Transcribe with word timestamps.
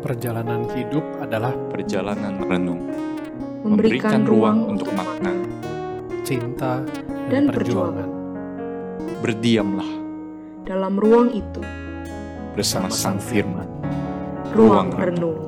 Perjalanan 0.00 0.64
hidup 0.72 1.04
adalah 1.20 1.52
perjalanan 1.68 2.40
renung, 2.40 2.88
memberikan 3.60 4.24
ruang 4.24 4.64
untuk 4.64 4.88
makna. 4.96 5.28
cinta 6.24 6.80
Dan 7.28 7.52
dan, 7.52 7.52
perjuangan. 7.52 8.08
Berdiamlah 9.20 9.90
dalam 10.64 10.96
ruang 10.96 11.36
itu, 11.36 11.60
bersama 12.56 12.88
Sang 12.88 13.20
Firman. 13.20 13.68
ruang 14.56 14.88
Ruang 14.88 14.88
renung. 14.96 15.40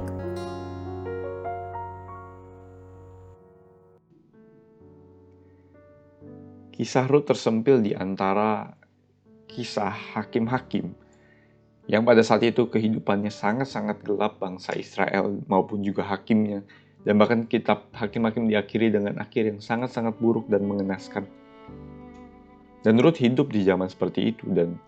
Kisah 6.77 7.09
Rut 7.09 7.25
tersempil 7.25 7.81
di 7.81 7.97
antara 7.97 8.69
kisah 9.49 9.97
hakim-hakim 10.13 10.93
yang 11.91 12.07
pada 12.07 12.23
saat 12.23 12.47
itu 12.47 12.71
kehidupannya 12.71 13.31
sangat-sangat 13.31 14.07
gelap 14.07 14.39
bangsa 14.39 14.75
Israel 14.79 15.35
maupun 15.51 15.83
juga 15.83 16.07
hakimnya 16.07 16.63
dan 17.03 17.19
bahkan 17.19 17.43
kitab 17.51 17.91
hakim-hakim 17.91 18.47
diakhiri 18.47 18.95
dengan 18.95 19.19
akhir 19.19 19.51
yang 19.51 19.59
sangat-sangat 19.59 20.15
buruk 20.23 20.47
dan 20.47 20.63
mengenaskan. 20.63 21.27
Dan 22.83 22.99
Ruth 22.99 23.19
hidup 23.19 23.51
di 23.51 23.67
zaman 23.67 23.91
seperti 23.91 24.35
itu 24.35 24.47
dan 24.51 24.79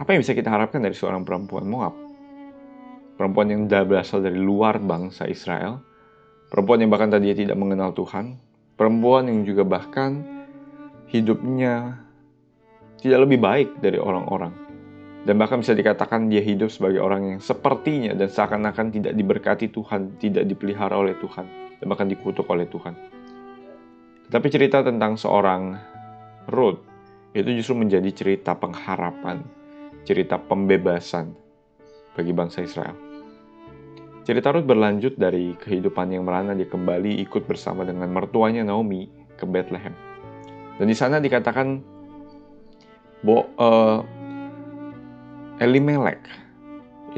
apa 0.00 0.16
yang 0.16 0.24
bisa 0.24 0.32
kita 0.32 0.48
harapkan 0.48 0.80
dari 0.80 0.96
seorang 0.96 1.24
perempuan 1.24 1.68
Moab? 1.68 1.92
Perempuan 3.18 3.50
yang 3.50 3.66
berasal 3.66 4.22
dari 4.22 4.38
luar 4.38 4.78
bangsa 4.78 5.26
Israel, 5.26 5.82
perempuan 6.48 6.80
yang 6.80 6.90
bahkan 6.92 7.10
tadinya 7.10 7.34
tidak 7.34 7.56
mengenal 7.58 7.90
Tuhan, 7.92 8.38
perempuan 8.78 9.26
yang 9.26 9.42
juga 9.42 9.66
bahkan 9.66 10.22
hidupnya 11.10 11.98
tidak 13.02 13.26
lebih 13.26 13.42
baik 13.42 13.68
dari 13.82 13.98
orang-orang. 13.98 14.67
Dan 15.26 15.34
bahkan 15.34 15.58
bisa 15.58 15.74
dikatakan 15.74 16.30
dia 16.30 16.40
hidup 16.40 16.70
sebagai 16.70 17.02
orang 17.02 17.36
yang 17.36 17.40
sepertinya 17.42 18.14
dan 18.14 18.30
seakan-akan 18.30 18.94
tidak 18.94 19.12
diberkati 19.18 19.66
Tuhan, 19.70 20.16
tidak 20.22 20.46
dipelihara 20.46 20.94
oleh 20.94 21.18
Tuhan, 21.18 21.46
dan 21.82 21.86
bahkan 21.90 22.06
dikutuk 22.06 22.46
oleh 22.46 22.70
Tuhan. 22.70 22.94
Tetapi 24.30 24.46
cerita 24.52 24.84
tentang 24.84 25.18
seorang 25.18 25.74
Ruth 26.48 26.80
itu 27.36 27.50
justru 27.60 27.76
menjadi 27.76 28.08
cerita 28.14 28.56
pengharapan, 28.56 29.42
cerita 30.06 30.40
pembebasan 30.40 31.34
bagi 32.16 32.32
bangsa 32.32 32.64
Israel. 32.64 32.96
Cerita 34.28 34.52
Ruth 34.52 34.68
berlanjut 34.68 35.16
dari 35.16 35.56
kehidupan 35.56 36.12
yang 36.12 36.28
merana 36.28 36.52
dia 36.52 36.68
kembali 36.68 37.20
ikut 37.24 37.48
bersama 37.48 37.84
dengan 37.88 38.12
mertuanya 38.12 38.60
Naomi 38.60 39.08
ke 39.40 39.48
Bethlehem. 39.48 39.96
Dan 40.76 40.84
di 40.84 40.92
sana 40.92 41.16
dikatakan 41.16 41.80
bahwa 43.24 43.42
eh, 43.56 43.98
Elimelek 45.58 46.22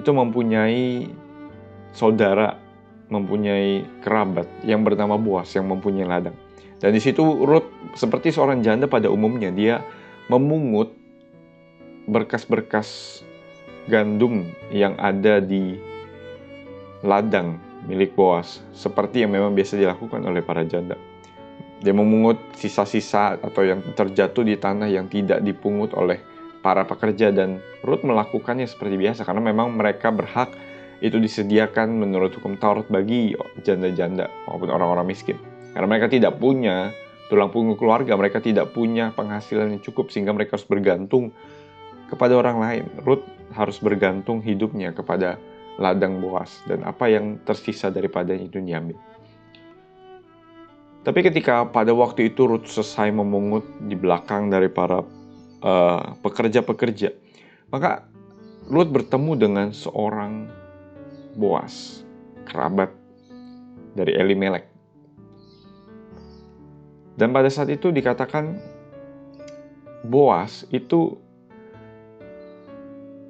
itu 0.01 0.09
mempunyai 0.17 1.13
saudara, 1.93 2.57
mempunyai 3.13 3.85
kerabat 4.01 4.49
yang 4.65 4.81
bernama 4.81 5.21
Boas 5.21 5.53
yang 5.53 5.69
mempunyai 5.69 6.09
ladang. 6.09 6.37
Dan 6.81 6.97
di 6.97 7.01
situ 7.05 7.21
Ruth 7.21 7.69
seperti 7.93 8.33
seorang 8.33 8.65
janda 8.65 8.89
pada 8.89 9.13
umumnya 9.13 9.53
dia 9.53 9.85
memungut 10.33 10.97
berkas-berkas 12.09 13.21
gandum 13.93 14.49
yang 14.73 14.97
ada 14.97 15.45
di 15.45 15.77
ladang 17.05 17.61
milik 17.85 18.17
Boas 18.17 18.65
seperti 18.73 19.25
yang 19.25 19.37
memang 19.37 19.53
biasa 19.53 19.77
dilakukan 19.77 20.25
oleh 20.25 20.41
para 20.41 20.65
janda. 20.65 20.97
Dia 21.85 21.93
memungut 21.93 22.41
sisa-sisa 22.57 23.37
atau 23.41 23.65
yang 23.65 23.85
terjatuh 23.93 24.45
di 24.45 24.57
tanah 24.57 24.89
yang 24.89 25.09
tidak 25.13 25.45
dipungut 25.45 25.93
oleh 25.93 26.30
para 26.61 26.85
pekerja 26.85 27.33
dan 27.33 27.61
Ruth 27.81 28.05
melakukannya 28.05 28.69
seperti 28.69 29.01
biasa 29.01 29.25
karena 29.25 29.41
memang 29.41 29.73
mereka 29.73 30.13
berhak 30.13 30.53
itu 31.01 31.17
disediakan 31.17 31.97
menurut 31.97 32.37
hukum 32.37 32.61
Taurat 32.61 32.85
bagi 32.93 33.33
janda-janda 33.65 34.29
maupun 34.45 34.69
orang-orang 34.69 35.09
miskin. 35.09 35.41
Karena 35.73 35.89
mereka 35.89 36.13
tidak 36.13 36.37
punya 36.37 36.93
tulang 37.33 37.49
punggung 37.49 37.81
keluarga, 37.81 38.19
mereka 38.21 38.45
tidak 38.45 38.77
punya 38.77 39.15
penghasilan 39.17 39.73
yang 39.73 39.81
cukup 39.81 40.13
sehingga 40.13 40.37
mereka 40.37 40.61
harus 40.61 40.69
bergantung 40.69 41.33
kepada 42.13 42.37
orang 42.37 42.61
lain. 42.61 42.85
Ruth 43.01 43.25
harus 43.57 43.81
bergantung 43.81 44.45
hidupnya 44.45 44.93
kepada 44.93 45.41
ladang 45.81 46.21
Boas 46.21 46.61
dan 46.69 46.85
apa 46.85 47.09
yang 47.09 47.41
tersisa 47.49 47.89
daripadanya 47.89 48.45
itu 48.45 48.61
diambil. 48.61 49.01
Tapi 51.01 51.25
ketika 51.25 51.65
pada 51.65 51.97
waktu 51.97 52.29
itu 52.29 52.45
Ruth 52.45 52.69
selesai 52.69 53.09
memungut 53.09 53.65
di 53.89 53.97
belakang 53.97 54.53
dari 54.53 54.69
para 54.69 55.01
uh, 55.65 56.17
pekerja-pekerja, 56.21 57.15
maka 57.73 58.07
Ruth 58.71 58.91
bertemu 58.91 59.33
dengan 59.37 59.69
seorang 59.75 60.49
Boas, 61.31 62.03
kerabat 62.47 62.91
dari 63.95 64.19
Elimelek. 64.19 64.67
Dan 67.15 67.31
pada 67.31 67.47
saat 67.47 67.71
itu 67.71 67.95
dikatakan 67.95 68.59
Boas 70.07 70.67
itu 70.73 71.15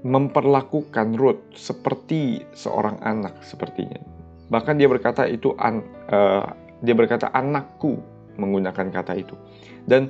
memperlakukan 0.01 1.13
Ruth 1.19 1.45
seperti 1.53 2.41
seorang 2.57 2.97
anak 3.05 3.45
sepertinya. 3.45 4.01
Bahkan 4.49 4.81
dia 4.81 4.89
berkata 4.89 5.29
itu 5.29 5.53
an, 5.61 5.85
uh, 6.09 6.49
dia 6.81 6.97
berkata 6.97 7.29
anakku 7.37 8.01
menggunakan 8.41 8.89
kata 8.89 9.13
itu. 9.21 9.37
Dan 9.85 10.09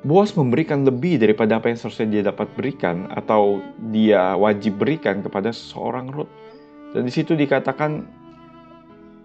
Boas 0.00 0.32
memberikan 0.32 0.80
lebih 0.88 1.20
daripada 1.20 1.60
apa 1.60 1.68
yang 1.68 1.76
seharusnya 1.76 2.08
dia 2.08 2.22
dapat 2.32 2.48
berikan 2.56 3.04
atau 3.12 3.60
dia 3.92 4.32
wajib 4.32 4.80
berikan 4.80 5.20
kepada 5.20 5.52
seorang 5.52 6.08
Ruth. 6.08 6.32
Dan 6.96 7.04
di 7.04 7.12
situ 7.12 7.36
dikatakan 7.36 8.08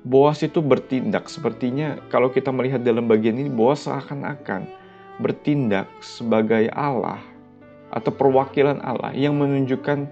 Boas 0.06 0.44
itu 0.46 0.62
bertindak 0.62 1.32
sepertinya 1.32 1.98
kalau 2.14 2.30
kita 2.30 2.54
melihat 2.54 2.84
dalam 2.84 3.10
bagian 3.10 3.40
ini 3.40 3.50
Boas 3.50 3.88
seakan-akan 3.88 4.68
bertindak 5.18 5.88
sebagai 6.04 6.68
Allah 6.76 7.24
atau 7.90 8.12
perwakilan 8.12 8.84
Allah 8.84 9.16
yang 9.16 9.40
menunjukkan 9.40 10.06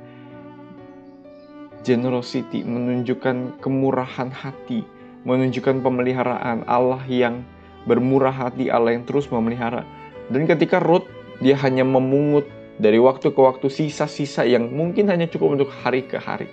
generosity, 1.84 2.64
menunjukkan 2.64 3.60
kemurahan 3.60 4.32
hati, 4.32 4.88
menunjukkan 5.28 5.84
pemeliharaan 5.84 6.64
Allah 6.66 7.04
yang 7.12 7.44
bermurah 7.84 8.32
hati, 8.32 8.72
Allah 8.72 8.96
yang 8.96 9.04
terus 9.04 9.28
memelihara. 9.28 9.84
Dan 10.32 10.48
ketika 10.48 10.80
Ruth 10.80 11.08
dia 11.44 11.58
hanya 11.60 11.84
memungut 11.84 12.48
dari 12.80 12.98
waktu 12.98 13.34
ke 13.34 13.40
waktu 13.40 13.68
sisa-sisa 13.70 14.48
yang 14.48 14.72
mungkin 14.72 15.10
hanya 15.12 15.28
cukup 15.30 15.60
untuk 15.60 15.70
hari 15.84 16.06
ke 16.06 16.18
hari. 16.18 16.48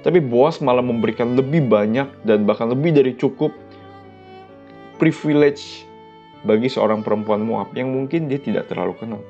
Tapi 0.00 0.18
Boas 0.24 0.64
malah 0.64 0.80
memberikan 0.80 1.36
lebih 1.36 1.68
banyak 1.68 2.08
dan 2.24 2.48
bahkan 2.48 2.72
lebih 2.72 2.96
dari 2.96 3.12
cukup 3.14 3.52
privilege 4.96 5.84
bagi 6.44 6.72
seorang 6.72 7.04
perempuan 7.04 7.44
Moab 7.44 7.76
yang 7.76 7.92
mungkin 7.92 8.28
dia 8.28 8.40
tidak 8.40 8.72
terlalu 8.72 8.96
kenal. 8.96 9.20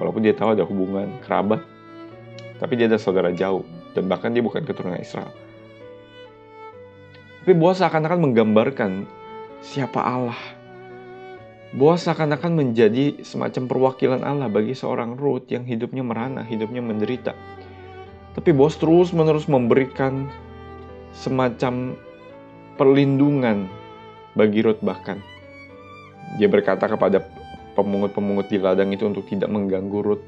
Walaupun 0.00 0.24
dia 0.24 0.32
tahu 0.32 0.56
ada 0.56 0.64
hubungan 0.64 1.12
kerabat, 1.22 1.60
tapi 2.58 2.80
dia 2.80 2.88
ada 2.88 2.96
saudara 2.96 3.30
jauh 3.30 3.62
dan 3.92 4.08
bahkan 4.08 4.32
dia 4.32 4.40
bukan 4.40 4.64
keturunan 4.64 4.98
Israel. 4.98 5.30
Tapi 7.44 7.52
Boas 7.52 7.76
seakan-akan 7.84 8.20
menggambarkan 8.24 9.04
siapa 9.60 10.00
Allah. 10.00 10.40
Boas 11.74 12.06
seakan-akan 12.06 12.54
menjadi 12.54 13.18
semacam 13.26 13.66
perwakilan 13.66 14.22
Allah 14.22 14.46
bagi 14.46 14.78
seorang 14.78 15.18
Ruth 15.18 15.50
yang 15.50 15.66
hidupnya 15.66 16.06
merana, 16.06 16.46
hidupnya 16.46 16.78
menderita. 16.78 17.34
Tapi 18.38 18.54
Boas 18.54 18.78
terus-menerus 18.78 19.50
memberikan 19.50 20.30
semacam 21.18 21.98
perlindungan 22.78 23.66
bagi 24.38 24.62
Ruth 24.62 24.78
bahkan. 24.86 25.18
Dia 26.38 26.46
berkata 26.46 26.86
kepada 26.86 27.26
pemungut-pemungut 27.74 28.46
di 28.46 28.62
ladang 28.62 28.94
itu 28.94 29.10
untuk 29.10 29.26
tidak 29.26 29.50
mengganggu 29.50 29.98
Ruth. 29.98 30.26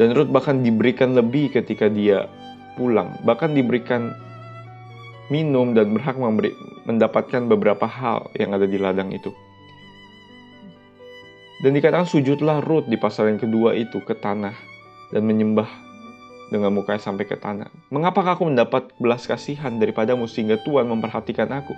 Dan 0.00 0.16
Ruth 0.16 0.32
bahkan 0.32 0.64
diberikan 0.64 1.12
lebih 1.12 1.52
ketika 1.52 1.92
dia 1.92 2.32
pulang. 2.80 3.12
Bahkan 3.28 3.52
diberikan 3.52 4.16
minum 5.28 5.76
dan 5.76 5.92
berhak 5.92 6.16
memberi, 6.16 6.56
mendapatkan 6.88 7.44
beberapa 7.44 7.84
hal 7.84 8.32
yang 8.40 8.56
ada 8.56 8.64
di 8.64 8.80
ladang 8.80 9.12
itu. 9.12 9.28
Dan 11.60 11.76
dikatakan 11.76 12.08
sujudlah 12.08 12.64
Ruth 12.64 12.88
di 12.88 12.96
pasal 12.96 13.36
yang 13.36 13.40
kedua 13.40 13.76
itu 13.76 14.00
ke 14.00 14.16
tanah 14.16 14.56
dan 15.12 15.22
menyembah 15.28 15.68
dengan 16.48 16.72
mukanya 16.72 17.04
sampai 17.04 17.28
ke 17.28 17.36
tanah. 17.36 17.68
Mengapakah 17.92 18.32
aku 18.32 18.48
mendapat 18.48 18.88
belas 18.96 19.28
kasihan 19.28 19.76
daripadamu 19.76 20.24
sehingga 20.24 20.56
Tuhan 20.64 20.88
memperhatikan 20.88 21.52
aku? 21.52 21.76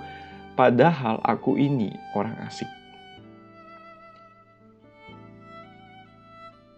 Padahal 0.55 1.19
aku 1.26 1.58
ini 1.58 1.90
orang 2.14 2.38
asing. 2.46 2.70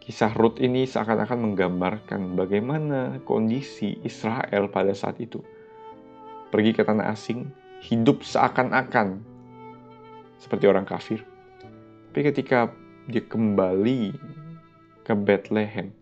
Kisah 0.05 0.33
Ruth 0.37 0.61
ini 0.61 0.85
seakan-akan 0.85 1.49
menggambarkan 1.49 2.37
bagaimana 2.37 3.25
kondisi 3.25 4.01
Israel 4.05 4.69
pada 4.69 4.93
saat 4.93 5.17
itu. 5.17 5.41
Pergi 6.53 6.77
ke 6.77 6.85
tanah 6.85 7.09
asing, 7.13 7.49
hidup 7.85 8.21
seakan-akan 8.21 9.25
seperti 10.41 10.65
orang 10.69 10.85
kafir. 10.85 11.25
Tapi 12.13 12.21
ketika 12.21 12.69
dia 13.09 13.23
kembali 13.25 14.17
ke 15.05 15.13
Bethlehem, 15.13 15.93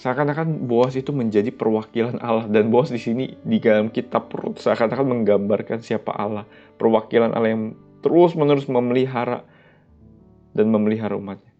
Seakan-akan 0.00 0.64
Boas 0.64 0.96
itu 0.96 1.12
menjadi 1.12 1.52
perwakilan 1.52 2.24
Allah 2.24 2.48
dan 2.48 2.72
Boas 2.72 2.88
di 2.88 2.96
sini 2.96 3.36
di 3.44 3.60
dalam 3.60 3.92
kitab 3.92 4.32
Rut 4.32 4.56
seakan-akan 4.56 5.04
menggambarkan 5.04 5.84
siapa 5.84 6.16
Allah, 6.16 6.48
perwakilan 6.80 7.36
Allah 7.36 7.52
yang 7.52 7.76
terus-menerus 8.00 8.64
memelihara 8.64 9.44
dan 10.56 10.72
memelihara 10.72 11.20
umatnya. 11.20 11.52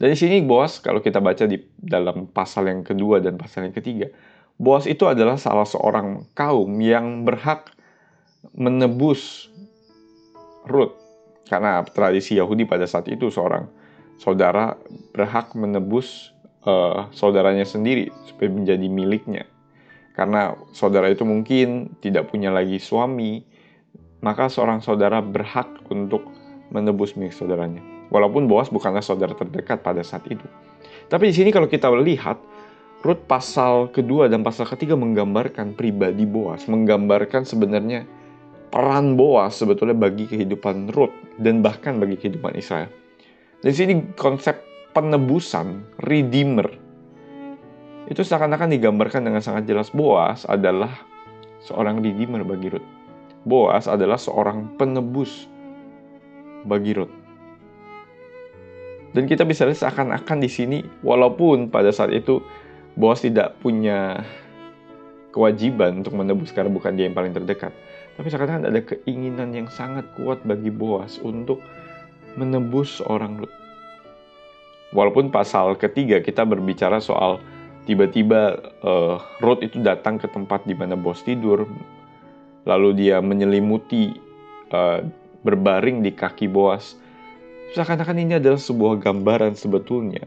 Dan 0.00 0.08
di 0.08 0.16
sini 0.16 0.40
Boas 0.40 0.80
kalau 0.80 1.04
kita 1.04 1.20
baca 1.20 1.44
di 1.44 1.60
dalam 1.76 2.32
pasal 2.32 2.72
yang 2.72 2.80
kedua 2.80 3.20
dan 3.20 3.36
pasal 3.36 3.68
yang 3.68 3.76
ketiga, 3.76 4.08
Boas 4.56 4.88
itu 4.88 5.04
adalah 5.04 5.36
salah 5.36 5.68
seorang 5.68 6.32
kaum 6.32 6.80
yang 6.80 7.28
berhak 7.28 7.76
menebus 8.56 9.52
Rut 10.64 11.05
karena 11.46 11.82
tradisi 11.86 12.36
Yahudi 12.36 12.66
pada 12.66 12.84
saat 12.84 13.06
itu 13.06 13.30
seorang 13.30 13.70
saudara 14.18 14.74
berhak 15.14 15.54
menebus 15.54 16.34
uh, 16.66 17.08
saudaranya 17.14 17.64
sendiri 17.64 18.10
supaya 18.26 18.50
menjadi 18.50 18.86
miliknya. 18.90 19.44
Karena 20.16 20.56
saudara 20.72 21.12
itu 21.12 21.28
mungkin 21.28 21.92
tidak 22.00 22.32
punya 22.32 22.48
lagi 22.48 22.80
suami, 22.80 23.44
maka 24.24 24.48
seorang 24.48 24.80
saudara 24.80 25.20
berhak 25.20 25.68
untuk 25.92 26.24
menebus 26.72 27.14
milik 27.14 27.36
saudaranya. 27.36 27.84
Walaupun 28.08 28.48
Boas 28.48 28.72
bukanlah 28.72 29.04
saudara 29.04 29.36
terdekat 29.36 29.84
pada 29.84 30.00
saat 30.00 30.24
itu. 30.30 30.42
Tapi 31.06 31.30
di 31.30 31.34
sini 31.36 31.50
kalau 31.52 31.68
kita 31.68 31.92
lihat, 31.92 32.40
Rut 33.04 33.28
pasal 33.28 33.92
kedua 33.92 34.26
dan 34.26 34.40
pasal 34.40 34.66
ketiga 34.66 34.96
menggambarkan 34.96 35.76
pribadi 35.76 36.24
Boas, 36.24 36.64
menggambarkan 36.64 37.44
sebenarnya 37.44 38.08
peran 38.70 39.14
Boas 39.14 39.58
sebetulnya 39.58 39.96
bagi 39.96 40.26
kehidupan 40.26 40.90
Rut 40.92 41.12
dan 41.38 41.60
bahkan 41.64 41.98
bagi 41.98 42.18
kehidupan 42.18 42.56
Israel. 42.58 42.90
Di 43.60 43.72
sini 43.72 44.14
konsep 44.14 44.60
penebusan, 44.92 45.98
redeemer, 46.04 46.68
itu 48.06 48.22
seakan-akan 48.22 48.70
digambarkan 48.70 49.26
dengan 49.26 49.42
sangat 49.42 49.66
jelas 49.66 49.90
Boas 49.90 50.46
adalah 50.46 50.94
seorang 51.58 51.98
redeemer 51.98 52.46
bagi 52.46 52.70
Ruth. 52.70 52.88
Boas 53.42 53.90
adalah 53.90 54.18
seorang 54.18 54.78
penebus 54.78 55.50
bagi 56.62 56.94
Ruth. 56.94 57.14
Dan 59.10 59.24
kita 59.26 59.42
bisa 59.48 59.64
lihat 59.66 59.80
seakan-akan 59.80 60.38
di 60.38 60.50
sini, 60.50 60.78
walaupun 61.02 61.72
pada 61.72 61.90
saat 61.90 62.14
itu 62.14 62.42
Boas 62.96 63.20
tidak 63.20 63.58
punya 63.60 64.24
kewajiban 65.34 66.00
untuk 66.00 66.16
menebus 66.16 66.48
karena 66.48 66.72
bukan 66.72 66.96
dia 66.96 67.10
yang 67.10 67.16
paling 67.16 67.36
terdekat. 67.36 67.74
Tapi 68.16 68.26
seakan-akan 68.32 68.72
ada 68.72 68.80
keinginan 68.80 69.52
yang 69.52 69.68
sangat 69.68 70.08
kuat 70.16 70.40
bagi 70.48 70.72
Boas 70.72 71.20
untuk 71.20 71.60
menebus 72.40 73.04
orang 73.04 73.44
Ruth. 73.44 73.56
Walaupun 74.96 75.28
pasal 75.28 75.76
ketiga 75.76 76.24
kita 76.24 76.48
berbicara 76.48 76.96
soal 76.96 77.36
tiba-tiba 77.84 78.56
uh, 78.80 79.20
Ruth 79.44 79.60
itu 79.60 79.84
datang 79.84 80.16
ke 80.16 80.26
tempat 80.32 80.64
di 80.64 80.72
mana 80.72 80.96
bos 80.96 81.20
tidur, 81.20 81.68
lalu 82.64 82.96
dia 82.96 83.20
menyelimuti 83.20 84.16
uh, 84.72 85.04
berbaring 85.44 86.00
di 86.00 86.10
kaki 86.16 86.48
Boas. 86.48 86.96
Seakan-akan 87.76 88.16
ini 88.16 88.40
adalah 88.40 88.58
sebuah 88.58 88.96
gambaran 89.02 89.58
sebetulnya, 89.58 90.24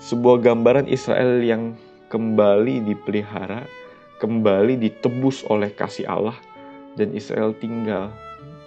sebuah 0.00 0.40
gambaran 0.40 0.88
Israel 0.88 1.42
yang 1.44 1.76
kembali 2.08 2.86
dipelihara, 2.88 3.66
kembali 4.22 4.78
ditebus 4.80 5.44
oleh 5.50 5.74
kasih 5.74 6.06
Allah, 6.06 6.38
dan 6.96 7.12
Israel 7.12 7.52
tinggal 7.56 8.10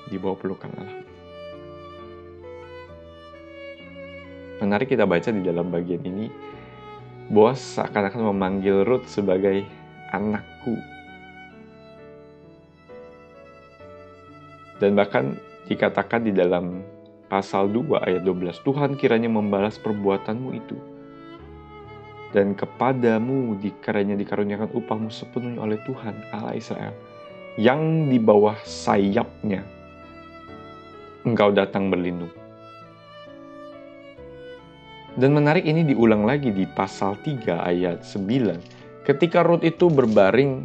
di 0.08 0.16
bawah 0.22 0.38
pelukan 0.38 0.70
Allah. 0.78 1.02
Menarik 4.62 4.94
kita 4.94 5.10
baca 5.10 5.30
di 5.34 5.42
dalam 5.42 5.74
bagian 5.74 6.04
ini, 6.06 6.28
Boas 7.30 7.62
seakan-akan 7.62 8.34
memanggil 8.34 8.82
Ruth 8.90 9.06
sebagai 9.06 9.62
anakku. 10.10 10.74
Dan 14.82 14.98
bahkan 14.98 15.38
dikatakan 15.70 16.26
di 16.26 16.34
dalam 16.34 16.82
pasal 17.30 17.70
2 17.70 18.02
ayat 18.02 18.26
12, 18.26 18.66
Tuhan 18.66 18.98
kiranya 18.98 19.30
membalas 19.30 19.78
perbuatanmu 19.78 20.50
itu. 20.58 20.78
Dan 22.34 22.58
kepadamu 22.58 23.62
dikiranya 23.62 24.18
dikaruniakan 24.18 24.74
upahmu 24.74 25.14
sepenuhnya 25.14 25.62
oleh 25.62 25.78
Tuhan 25.86 26.34
Allah 26.34 26.58
Israel. 26.58 26.98
Yang 27.60 28.08
di 28.08 28.18
bawah 28.24 28.56
sayapnya 28.64 29.68
engkau 31.28 31.52
datang 31.52 31.92
berlindung. 31.92 32.32
Dan 35.20 35.36
menarik 35.36 35.68
ini 35.68 35.84
diulang 35.84 36.24
lagi 36.24 36.56
di 36.56 36.64
pasal 36.64 37.20
3 37.20 37.60
ayat 37.60 38.08
9. 38.08 39.04
Ketika 39.04 39.44
Ruth 39.44 39.68
itu 39.68 39.92
berbaring 39.92 40.64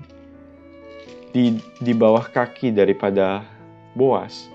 di, 1.34 1.58
di 1.82 1.92
bawah 1.92 2.30
kaki 2.30 2.70
daripada 2.70 3.42
Boas. 3.94 4.50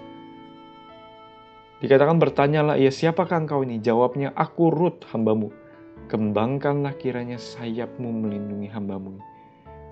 Dikatakan 1.79 2.19
bertanyalah 2.19 2.75
ia 2.75 2.91
siapakah 2.91 3.43
engkau 3.43 3.63
ini? 3.63 3.79
Jawabnya 3.79 4.35
aku 4.35 4.71
Ruth 4.71 5.03
hambamu. 5.11 5.51
Kembangkanlah 6.11 6.95
kiranya 6.99 7.39
sayapmu 7.39 8.07
melindungi 8.07 8.67
hambamu. 8.71 9.15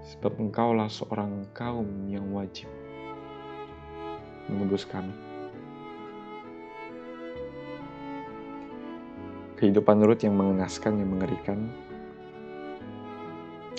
Sebab 0.08 0.40
engkaulah 0.40 0.88
seorang 0.88 1.52
kaum 1.52 2.08
yang 2.08 2.32
wajib 2.32 2.72
menebus 4.48 4.88
kami. 4.88 5.28
kehidupan 9.58 10.06
Ruth 10.06 10.22
yang 10.22 10.38
mengenaskan, 10.38 11.02
yang 11.02 11.18
mengerikan, 11.18 11.66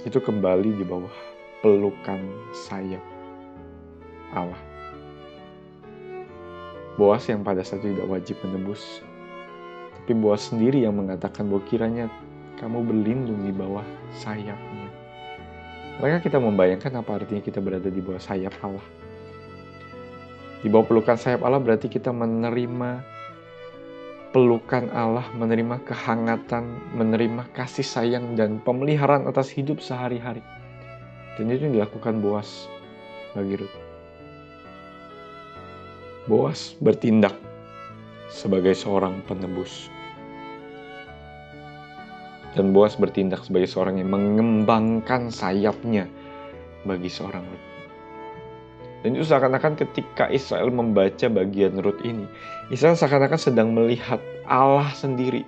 itu 0.02 0.18
kembali 0.18 0.74
di 0.74 0.84
bawah 0.84 1.14
pelukan 1.62 2.18
sayap 2.66 3.02
Allah. 4.34 4.58
Boas 6.98 7.22
yang 7.30 7.46
pada 7.46 7.62
saat 7.62 7.86
itu 7.86 7.94
tidak 7.94 8.10
wajib 8.10 8.36
menebus, 8.42 9.06
tapi 9.94 10.18
Boas 10.18 10.50
sendiri 10.50 10.82
yang 10.82 10.98
mengatakan 10.98 11.46
bahwa 11.46 11.62
kiranya 11.70 12.10
kamu 12.58 12.82
berlindung 12.82 13.46
di 13.46 13.54
bawah 13.54 13.86
sayapnya. 14.18 14.77
Maka 15.98 16.22
kita 16.22 16.38
membayangkan 16.38 16.94
apa 16.94 17.10
artinya 17.18 17.42
kita 17.42 17.58
berada 17.58 17.90
di 17.90 17.98
bawah 17.98 18.22
sayap 18.22 18.54
Allah. 18.62 18.86
Di 20.62 20.70
bawah 20.70 20.86
pelukan 20.86 21.18
sayap 21.18 21.42
Allah 21.42 21.58
berarti 21.58 21.90
kita 21.90 22.14
menerima 22.14 23.02
pelukan 24.30 24.94
Allah, 24.94 25.26
menerima 25.34 25.82
kehangatan, 25.82 26.94
menerima 26.94 27.50
kasih 27.50 27.82
sayang 27.82 28.38
dan 28.38 28.62
pemeliharaan 28.62 29.26
atas 29.26 29.50
hidup 29.50 29.82
sehari-hari. 29.82 30.44
Dan 31.34 31.50
itu 31.50 31.66
yang 31.66 31.82
dilakukan 31.82 32.22
Boas 32.22 32.70
bagi 33.34 33.58
Ruth. 33.58 33.76
Boas 36.30 36.78
bertindak 36.78 37.34
sebagai 38.30 38.76
seorang 38.76 39.24
penebus. 39.26 39.97
Dan 42.56 42.72
Boas 42.72 42.96
bertindak 42.96 43.44
sebagai 43.44 43.68
seorang 43.68 44.00
yang 44.00 44.08
mengembangkan 44.08 45.28
sayapnya 45.28 46.08
bagi 46.88 47.10
seorang 47.12 47.44
Ruth. 47.44 47.66
Dan 48.98 49.14
itu 49.14 49.30
seakan-akan 49.30 49.78
ketika 49.78 50.26
Israel 50.26 50.74
membaca 50.74 51.30
bagian 51.30 51.78
Rut 51.78 52.02
ini, 52.02 52.26
Israel 52.74 52.98
seakan-akan 52.98 53.38
sedang 53.38 53.70
melihat 53.70 54.18
Allah 54.48 54.90
sendiri 54.90 55.46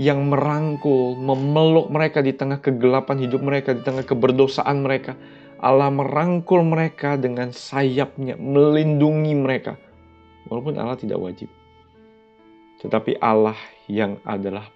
yang 0.00 0.26
merangkul, 0.26 1.14
memeluk 1.14 1.92
mereka 1.92 2.24
di 2.24 2.34
tengah 2.34 2.58
kegelapan 2.58 3.20
hidup 3.20 3.44
mereka, 3.44 3.76
di 3.76 3.84
tengah 3.84 4.02
keberdosaan 4.02 4.82
mereka. 4.82 5.14
Allah 5.60 5.92
merangkul 5.92 6.64
mereka 6.64 7.20
dengan 7.20 7.52
sayapnya, 7.52 8.34
melindungi 8.40 9.36
mereka. 9.36 9.76
Walaupun 10.48 10.80
Allah 10.80 10.96
tidak 10.96 11.20
wajib. 11.20 11.52
Tetapi 12.80 13.20
Allah 13.20 13.60
yang 13.86 14.16
adalah 14.24 14.72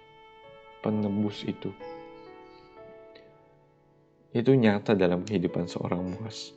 penebus 0.85 1.41
itu. 1.49 1.73
Itu 4.29 4.53
nyata 4.53 4.93
dalam 4.93 5.25
kehidupan 5.25 5.65
seorang 5.65 6.05
muas 6.05 6.53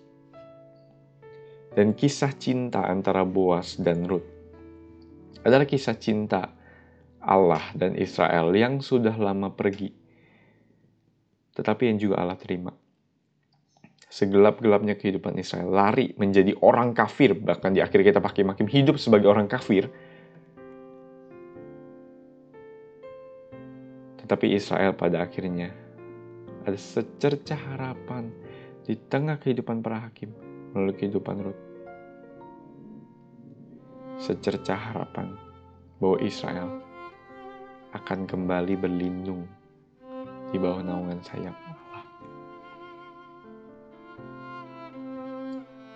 dan 1.79 1.95
kisah 1.95 2.35
cinta 2.35 2.83
antara 2.91 3.23
Boas 3.23 3.79
dan 3.79 4.03
Ruth 4.03 4.27
adalah 5.47 5.63
kisah 5.63 5.95
cinta 5.95 6.51
Allah 7.23 7.63
dan 7.79 7.95
Israel 7.95 8.51
yang 8.51 8.83
sudah 8.83 9.15
lama 9.15 9.55
pergi, 9.55 9.95
tetapi 11.55 11.87
yang 11.87 11.99
juga 12.03 12.19
Allah 12.19 12.35
terima. 12.35 12.75
Segelap-gelapnya 14.11 14.99
kehidupan 14.99 15.39
Israel 15.39 15.71
lari 15.71 16.17
menjadi 16.19 16.57
orang 16.65 16.97
kafir, 16.97 17.39
bahkan 17.39 17.71
di 17.71 17.79
akhir 17.79 18.03
kita 18.03 18.19
pakai 18.19 18.43
makin 18.43 18.67
hidup 18.67 18.99
sebagai 18.99 19.31
orang 19.31 19.47
kafir. 19.47 19.87
Tetapi 24.29 24.53
Israel 24.53 24.93
pada 24.93 25.25
akhirnya 25.25 25.73
ada 26.69 26.77
secercah 26.77 27.57
harapan 27.57 28.29
di 28.85 28.93
tengah 29.09 29.41
kehidupan 29.41 29.81
para 29.81 30.05
hakim 30.05 30.29
melalui 30.77 31.01
kehidupan 31.01 31.41
Ruth 31.41 31.69
secercah 34.21 34.77
harapan 34.77 35.33
bahwa 35.97 36.21
Israel 36.21 36.85
akan 37.97 38.29
kembali 38.29 38.77
berlindung 38.77 39.49
di 40.53 40.61
bawah 40.61 40.85
naungan 40.85 41.25
sayap 41.25 41.57
Allah. 41.57 42.05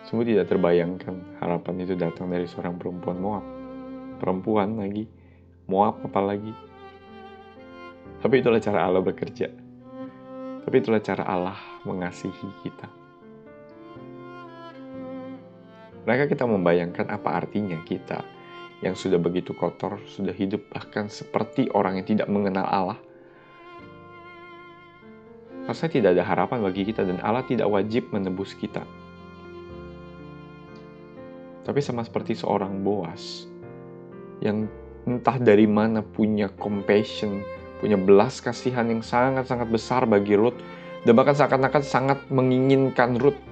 Sungguh 0.09 0.33
tidak 0.33 0.49
terbayangkan 0.49 1.37
harapan 1.43 1.85
itu 1.85 1.93
datang 1.99 2.33
dari 2.33 2.49
seorang 2.49 2.81
perempuan 2.81 3.19
Moab. 3.21 3.45
Perempuan 4.17 4.81
lagi, 4.81 5.05
Moab 5.69 6.01
apalagi. 6.01 6.72
Tapi 8.23 8.38
itulah 8.38 8.62
cara 8.62 8.87
Allah 8.87 9.02
bekerja. 9.02 9.50
Tapi 10.62 10.76
itulah 10.79 11.02
cara 11.02 11.26
Allah 11.26 11.59
mengasihi 11.83 12.49
kita. 12.62 12.87
Mereka 16.07 16.31
kita 16.31 16.47
membayangkan 16.47 17.11
apa 17.11 17.31
artinya 17.35 17.79
kita 17.83 18.23
yang 18.83 18.99
sudah 18.99 19.19
begitu 19.19 19.55
kotor, 19.55 20.02
sudah 20.11 20.35
hidup 20.35 20.67
bahkan 20.71 21.07
seperti 21.07 21.71
orang 21.75 22.02
yang 22.02 22.07
tidak 22.07 22.31
mengenal 22.31 22.67
Allah. 22.67 22.99
Rasanya 25.67 25.91
tidak 25.95 26.11
ada 26.19 26.25
harapan 26.26 26.59
bagi 26.59 26.83
kita 26.83 27.07
dan 27.07 27.23
Allah 27.23 27.47
tidak 27.47 27.71
wajib 27.71 28.11
menebus 28.11 28.55
kita. 28.59 28.83
Tapi 31.62 31.79
sama 31.79 32.02
seperti 32.02 32.35
seorang 32.35 32.83
Boas 32.83 33.47
yang 34.43 34.67
entah 35.07 35.38
dari 35.38 35.71
mana 35.71 36.02
punya 36.02 36.50
compassion, 36.50 37.47
punya 37.83 37.99
belas 37.99 38.39
kasihan 38.39 38.87
yang 38.87 39.03
sangat-sangat 39.03 39.67
besar 39.67 40.07
bagi 40.07 40.39
Ruth 40.39 40.55
dan 41.03 41.19
bahkan 41.19 41.35
seakan-akan 41.35 41.83
sangat 41.83 42.19
menginginkan 42.31 43.19
Ruth. 43.19 43.43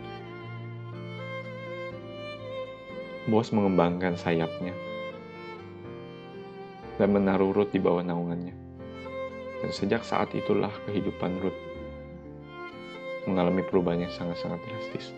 Boas 3.27 3.51
mengembangkan 3.51 4.15
sayapnya 4.15 4.71
dan 7.03 7.11
menaruh 7.11 7.51
Ruth 7.51 7.75
di 7.75 7.83
bawah 7.83 8.07
naungannya. 8.07 8.55
Dan 9.61 9.71
sejak 9.75 10.07
saat 10.07 10.33
itulah 10.33 10.73
kehidupan 10.89 11.43
Ruth 11.43 11.59
mengalami 13.29 13.67
perubahan 13.67 14.07
yang 14.07 14.15
sangat-sangat 14.15 14.63
drastis. 14.65 15.13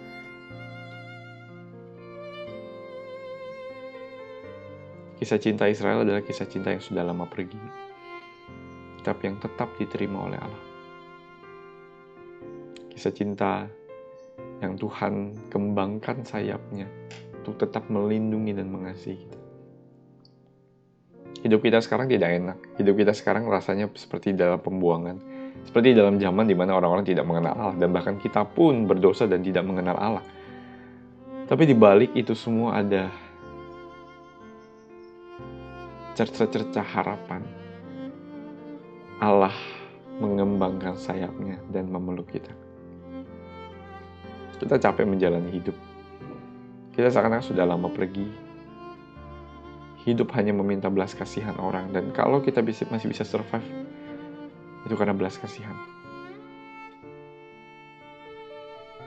Kisah 5.22 5.38
cinta 5.38 5.70
Israel 5.70 6.02
adalah 6.02 6.18
kisah 6.18 6.50
cinta 6.50 6.74
yang 6.74 6.82
sudah 6.82 7.06
lama 7.06 7.22
pergi, 7.30 7.60
tapi 9.02 9.28
yang 9.28 9.38
tetap 9.42 9.74
diterima 9.76 10.30
oleh 10.30 10.38
Allah. 10.38 10.62
Kisah 12.94 13.14
cinta 13.14 13.66
yang 14.62 14.78
Tuhan 14.78 15.34
kembangkan 15.50 16.22
sayapnya 16.22 16.86
untuk 17.42 17.58
tetap 17.58 17.90
melindungi 17.90 18.54
dan 18.54 18.70
mengasihi 18.70 19.18
kita. 19.18 19.38
Hidup 21.42 21.58
kita 21.58 21.82
sekarang 21.82 22.06
tidak 22.06 22.30
enak. 22.38 22.58
Hidup 22.78 22.94
kita 22.94 23.10
sekarang 23.10 23.50
rasanya 23.50 23.90
seperti 23.98 24.30
dalam 24.30 24.62
pembuangan. 24.62 25.18
Seperti 25.66 25.90
dalam 25.90 26.22
zaman 26.22 26.46
di 26.46 26.54
mana 26.54 26.78
orang-orang 26.78 27.02
tidak 27.02 27.26
mengenal 27.26 27.54
Allah 27.58 27.76
dan 27.78 27.90
bahkan 27.90 28.14
kita 28.18 28.46
pun 28.46 28.86
berdosa 28.86 29.26
dan 29.26 29.42
tidak 29.42 29.66
mengenal 29.66 29.98
Allah. 29.98 30.24
Tapi 31.50 31.66
di 31.66 31.74
balik 31.74 32.14
itu 32.14 32.38
semua 32.38 32.78
ada 32.78 33.10
cerca-cerca 36.14 36.78
harapan. 36.78 37.61
Allah 39.22 39.54
mengembangkan 40.18 40.98
sayapnya 40.98 41.62
dan 41.70 41.86
memeluk 41.86 42.26
kita. 42.34 42.50
Kita 44.58 44.82
capek 44.82 45.06
menjalani 45.06 45.46
hidup. 45.54 45.78
Kita 46.90 47.06
seakan-akan 47.06 47.46
sudah 47.46 47.62
lama 47.62 47.86
pergi. 47.86 48.26
Hidup 50.02 50.34
hanya 50.34 50.50
meminta 50.50 50.90
belas 50.90 51.14
kasihan 51.14 51.54
orang 51.62 51.94
dan 51.94 52.10
kalau 52.10 52.42
kita 52.42 52.66
bisa, 52.66 52.82
masih 52.90 53.14
bisa 53.14 53.22
survive, 53.22 53.62
itu 54.82 54.94
karena 54.98 55.14
belas 55.14 55.38
kasihan. 55.38 55.78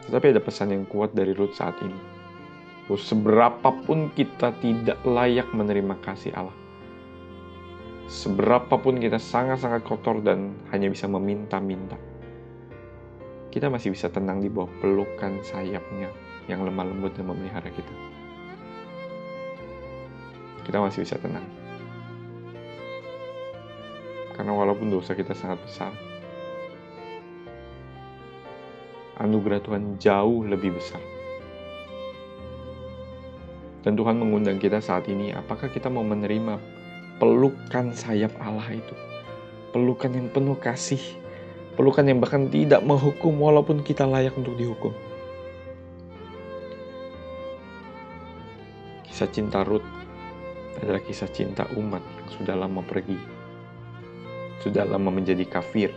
Tetapi 0.07 0.31
ada 0.31 0.39
pesan 0.39 0.71
yang 0.71 0.87
kuat 0.87 1.11
dari 1.11 1.35
Ruth 1.35 1.59
saat 1.59 1.75
ini. 1.83 1.99
Seberapapun 2.87 4.15
kita 4.15 4.55
tidak 4.63 4.95
layak 5.03 5.51
menerima 5.51 5.99
kasih 5.99 6.31
Allah, 6.39 6.55
seberapapun 8.05 9.01
kita 9.01 9.17
sangat-sangat 9.17 9.81
kotor 9.81 10.21
dan 10.21 10.53
hanya 10.69 10.89
bisa 10.89 11.09
meminta-minta, 11.09 11.97
kita 13.49 13.71
masih 13.71 13.95
bisa 13.95 14.11
tenang 14.11 14.43
di 14.43 14.49
bawah 14.51 14.69
pelukan 14.83 15.41
sayapnya 15.41 16.11
yang 16.45 16.61
lemah 16.61 16.85
lembut 16.85 17.17
dan 17.17 17.25
memelihara 17.25 17.71
kita. 17.71 17.93
Kita 20.65 20.77
masih 20.81 21.05
bisa 21.05 21.17
tenang. 21.17 21.45
Karena 24.35 24.51
walaupun 24.51 24.91
dosa 24.91 25.15
kita 25.15 25.31
sangat 25.31 25.61
besar, 25.63 25.93
anugerah 29.23 29.63
Tuhan 29.63 29.95
jauh 29.95 30.43
lebih 30.43 30.75
besar. 30.75 30.99
Dan 33.85 33.93
Tuhan 33.93 34.17
mengundang 34.17 34.57
kita 34.57 34.81
saat 34.81 35.05
ini, 35.07 35.31
apakah 35.31 35.69
kita 35.69 35.87
mau 35.87 36.01
menerima 36.01 36.74
pelukan 37.19 37.95
sayap 37.95 38.35
Allah 38.39 38.75
itu? 38.75 38.95
Pelukan 39.71 40.11
yang 40.11 40.27
penuh 40.31 40.55
kasih, 40.55 41.01
pelukan 41.75 42.07
yang 42.07 42.19
bahkan 42.23 42.47
tidak 42.47 42.83
menghukum 42.83 43.35
walaupun 43.35 43.83
kita 43.83 44.07
layak 44.07 44.35
untuk 44.35 44.55
dihukum. 44.55 44.95
Kisah 49.07 49.31
cinta 49.31 49.63
Ruth 49.63 49.87
adalah 50.79 50.99
kisah 50.99 51.31
cinta 51.31 51.63
umat 51.79 52.03
yang 52.03 52.29
sudah 52.35 52.55
lama 52.55 52.83
pergi, 52.83 53.15
sudah 54.59 54.83
lama 54.83 55.07
menjadi 55.07 55.47
kafir, 55.47 55.91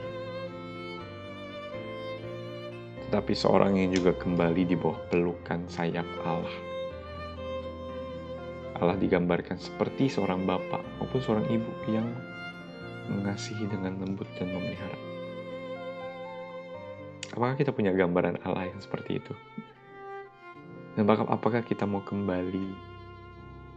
tetapi 3.08 3.34
seorang 3.34 3.74
yang 3.74 3.90
juga 3.90 4.14
kembali 4.14 4.62
di 4.68 4.76
bawah 4.78 5.02
pelukan 5.10 5.66
sayap 5.66 6.06
Allah. 6.22 6.67
Allah 8.78 8.94
digambarkan 8.94 9.58
seperti 9.58 10.06
seorang 10.06 10.46
bapak 10.46 10.78
maupun 11.02 11.18
seorang 11.18 11.46
ibu 11.50 11.70
yang 11.90 12.06
mengasihi 13.10 13.66
dengan 13.66 13.98
lembut 13.98 14.30
dan 14.38 14.54
memelihara. 14.54 14.98
Apakah 17.34 17.54
kita 17.58 17.74
punya 17.74 17.90
gambaran 17.90 18.38
Allah 18.46 18.70
yang 18.70 18.78
seperti 18.78 19.18
itu? 19.18 19.34
Dan 20.94 21.06
apakah 21.06 21.62
kita 21.62 21.86
mau 21.86 22.02
kembali 22.02 22.66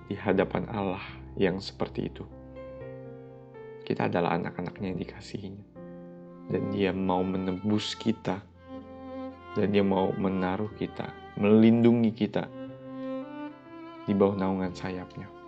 di 0.09 0.15
hadapan 0.17 0.65
Allah 0.69 1.01
yang 1.37 1.57
seperti 1.61 2.09
itu? 2.09 2.25
Kita 3.81 4.05
adalah 4.09 4.37
anak-anaknya 4.37 4.93
yang 4.93 4.99
dikasihinya. 5.01 5.65
Dan 6.49 6.73
dia 6.73 6.89
mau 6.89 7.21
menebus 7.21 7.93
kita. 7.97 8.41
Dan 9.53 9.73
dia 9.75 9.83
mau 9.83 10.09
menaruh 10.15 10.71
kita, 10.79 11.11
melindungi 11.37 12.15
kita 12.15 12.60
di 14.11 14.15
bawah 14.19 14.35
naungan 14.35 14.75
sayapnya. 14.75 15.40